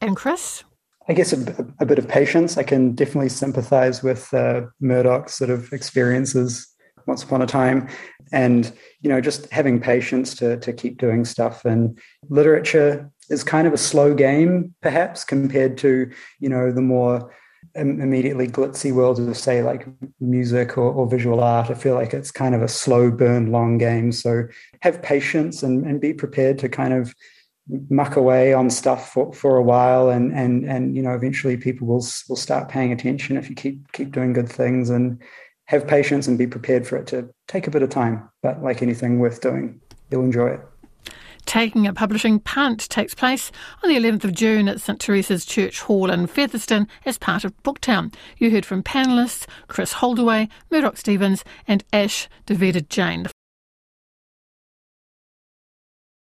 And 0.00 0.16
chris 0.16 0.64
I 1.08 1.12
guess 1.12 1.32
a, 1.32 1.66
a 1.78 1.86
bit 1.86 1.98
of 1.98 2.08
patience. 2.08 2.58
I 2.58 2.62
can 2.62 2.94
definitely 2.94 3.28
sympathize 3.28 4.02
with 4.02 4.32
uh, 4.34 4.62
Murdoch's 4.80 5.34
sort 5.34 5.50
of 5.50 5.72
experiences 5.72 6.66
once 7.06 7.22
upon 7.22 7.40
a 7.42 7.46
time, 7.46 7.88
and 8.32 8.72
you 9.00 9.08
know, 9.08 9.20
just 9.20 9.50
having 9.50 9.80
patience 9.80 10.34
to 10.36 10.56
to 10.58 10.72
keep 10.72 10.98
doing 10.98 11.24
stuff. 11.24 11.64
And 11.64 11.98
literature 12.28 13.10
is 13.30 13.44
kind 13.44 13.66
of 13.66 13.72
a 13.72 13.78
slow 13.78 14.14
game, 14.14 14.74
perhaps, 14.82 15.22
compared 15.22 15.78
to 15.78 16.10
you 16.40 16.48
know 16.48 16.72
the 16.72 16.82
more 16.82 17.32
immediately 17.74 18.48
glitzy 18.48 18.92
world 18.92 19.18
of 19.20 19.36
say 19.36 19.62
like 19.62 19.86
music 20.20 20.78
or, 20.78 20.90
or, 20.90 21.06
visual 21.06 21.40
art 21.40 21.70
i 21.70 21.74
feel 21.74 21.94
like 21.94 22.14
it's 22.14 22.30
kind 22.30 22.54
of 22.54 22.62
a 22.62 22.68
slow 22.68 23.10
burn 23.10 23.52
long 23.52 23.76
game 23.76 24.10
so 24.12 24.44
have 24.80 25.02
patience 25.02 25.62
and, 25.62 25.84
and 25.84 26.00
be 26.00 26.14
prepared 26.14 26.58
to 26.58 26.68
kind 26.68 26.94
of 26.94 27.14
muck 27.90 28.16
away 28.16 28.52
on 28.52 28.70
stuff 28.70 29.12
for, 29.12 29.32
for 29.32 29.56
a 29.56 29.62
while 29.62 30.08
and 30.08 30.32
and 30.32 30.64
and 30.64 30.94
you 30.94 31.02
know 31.02 31.14
eventually 31.14 31.56
people 31.56 31.86
will 31.86 32.04
will 32.28 32.36
start 32.36 32.68
paying 32.68 32.92
attention 32.92 33.36
if 33.36 33.48
you 33.48 33.56
keep 33.56 33.90
keep 33.92 34.12
doing 34.12 34.32
good 34.32 34.48
things 34.48 34.88
and 34.88 35.20
have 35.64 35.86
patience 35.86 36.28
and 36.28 36.38
be 36.38 36.46
prepared 36.46 36.86
for 36.86 36.96
it 36.96 37.08
to 37.08 37.28
take 37.48 37.66
a 37.66 37.70
bit 37.70 37.82
of 37.82 37.90
time 37.90 38.28
but 38.42 38.62
like 38.62 38.82
anything 38.82 39.18
worth 39.18 39.40
doing 39.40 39.80
you'll 40.10 40.22
enjoy 40.22 40.48
it 40.48 40.60
Taking 41.46 41.86
a 41.86 41.94
Publishing 41.94 42.40
Punt 42.40 42.88
takes 42.88 43.14
place 43.14 43.52
on 43.82 43.88
the 43.88 43.96
11th 43.96 44.24
of 44.24 44.34
June 44.34 44.68
at 44.68 44.80
St 44.80 44.98
Teresa's 44.98 45.44
Church 45.44 45.80
Hall 45.80 46.10
in 46.10 46.26
Featherston 46.26 46.88
as 47.04 47.18
part 47.18 47.44
of 47.44 47.56
Booktown. 47.62 48.12
You 48.36 48.50
heard 48.50 48.66
from 48.66 48.82
panellists 48.82 49.46
Chris 49.68 49.92
Holdaway, 49.94 50.48
Murdoch 50.72 50.96
Stephens, 50.96 51.44
and 51.68 51.84
Ash 51.92 52.28
Davida 52.48 52.86
Jane. 52.88 53.28